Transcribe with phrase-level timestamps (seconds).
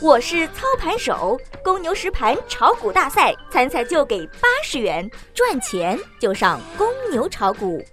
[0.00, 7.84] 我是操盘手，公牛实盘炒股大赛参赛就给八十元，赚钱就上公牛炒股。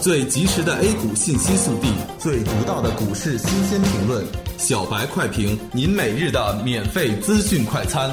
[0.00, 4.26] 最及时的 A 股信息速递，最独到的股市新鲜评论，
[4.58, 8.10] 小白快评，您每日的免费资讯快餐。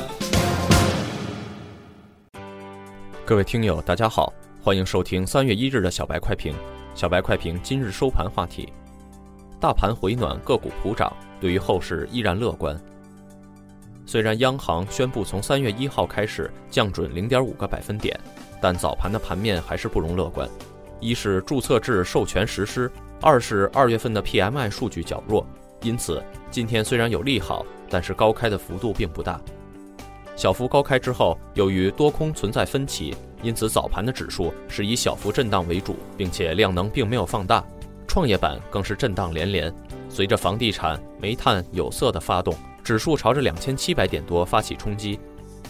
[3.26, 6.54] 各位听友，大家好，欢迎收听三月一日的小白快评。
[6.94, 8.72] 小白快评今日收盘话题：
[9.64, 11.10] 大盘回暖，个股普涨。
[11.40, 12.78] 对于后市依然乐观。
[14.06, 18.20] 虽然央行宣布从三月一号开始降准零点五个百分点，
[18.62, 20.50] 但早盘的盘面还是不容乐观。
[21.00, 22.92] 一是注册制授权实施，
[23.22, 25.48] 二是二月份的 PMI 数据较弱，
[25.82, 29.40] 因此今天虽然有利好，但是高开的幅度并不大。
[30.36, 37.64] 小幅高开之后，由于多空存在分歧，因此早盘的指数是以小幅震荡为主，并且量能并没有放大。
[38.08, 39.74] 创业板更是震荡连连。
[40.10, 45.20] 随着房地产、煤炭、有色的发动，指数朝着两千七百点多发起冲击。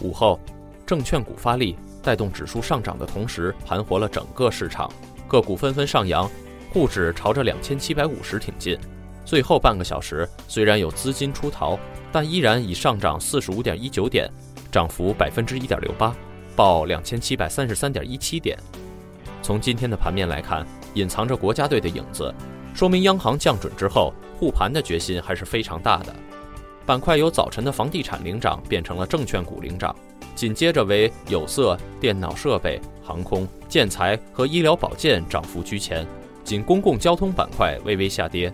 [0.00, 0.38] 午后，
[0.84, 4.92] 证券股发力，带动指数上涨的同时，盘活了整个市场，
[5.26, 6.30] 个股纷纷上扬，
[6.72, 8.78] 沪指朝着两千七百五十挺进。
[9.24, 11.78] 最后半个小时，虽然有资金出逃，
[12.12, 14.30] 但依然以上涨四十五点一九点，
[14.70, 16.14] 涨幅百分之一点六八，
[16.54, 18.58] 报两千七百三十三点一七点。
[19.40, 22.34] 从今天的盘面来看，隐藏着国家队的影子，
[22.74, 24.12] 说明央行降准之后。
[24.36, 26.14] 护盘的决心还是非常大的，
[26.84, 29.94] 板块由早晨的房地产领涨变成了证券股领涨，
[30.34, 36.04] 紧接着为有色、电脑设备、航空、建材和医疗保健涨幅居前，
[36.42, 38.52] 仅公共交通板块微微下跌。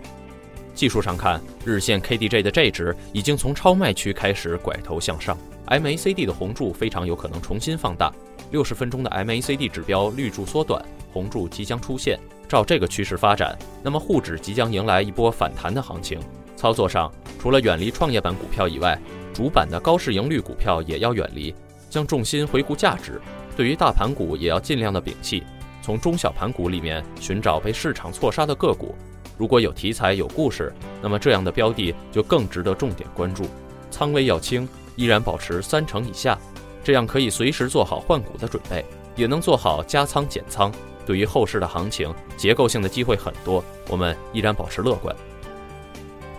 [0.75, 5.35] 技术上看，日线 KDJ 的 J 值已经从超卖区开始拐头向上
[5.67, 8.13] ，MACD 的红柱非常有可能重新放大，
[8.51, 10.81] 六十分钟的 MACD 指标绿柱缩短，
[11.11, 12.19] 红柱即将出现。
[12.47, 16.19] 照这个趋势发展，那么沪指即将迎来一波反弹的行情。
[16.57, 18.99] 操作上，除了远离创业板股票以外，
[19.33, 21.55] 主板的高市盈率股票也要远离，
[21.89, 23.21] 将重心回顾价值。
[23.55, 25.43] 对于大盘股，也要尽量的摒弃，
[25.81, 28.93] 从中小盘股里面寻找被市场错杀的个股。
[29.37, 33.45] 如果有题材、有故事，那么这样的标的就更值得重点关注。
[33.89, 36.37] 仓位要轻，依然保持三成以下，
[36.83, 38.85] 这样可以随时做好换股的准备，
[39.15, 40.71] 也能做好加仓减仓。
[41.05, 45.15] 对于后市的行情，结构性的机会很多，我们依然保持乐观。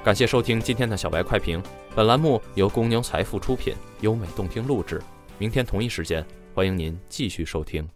[0.05, 1.63] 感谢收听今天的小白快评，
[1.95, 5.01] 本栏目由公牛财富出品，优美动听录制。
[5.39, 6.25] 明天同一时间，
[6.55, 7.89] 欢迎您继续收听。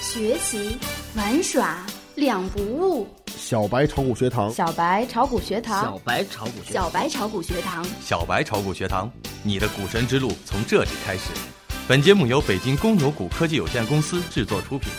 [0.00, 0.78] 学习
[1.14, 1.84] 玩耍
[2.14, 9.10] 两不误，小白炒股学堂，小白炒股学堂，小白炒股学，小白炒股学堂，小白炒股学堂，
[9.42, 11.30] 你的股神之路从这里开始。
[11.88, 14.90] 本节目由北京公牛谷科技有限公司制作出品。